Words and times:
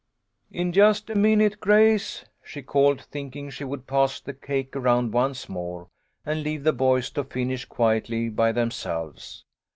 "In 0.51 0.71
just 0.73 1.11
a 1.11 1.15
minute, 1.15 1.59
Grace," 1.59 2.25
she 2.43 2.63
called, 2.63 3.03
thinking 3.03 3.51
she 3.51 3.63
would 3.63 3.85
pass 3.85 4.19
the 4.19 4.33
cake 4.33 4.75
around 4.75 5.13
once 5.13 5.47
more, 5.47 5.89
and 6.25 6.41
leave 6.41 6.63
the 6.63 6.73
boys 6.73 7.11
to 7.11 7.23
finish 7.23 7.65
quietly 7.65 8.27
by 8.27 8.51
themselves. 8.51 9.45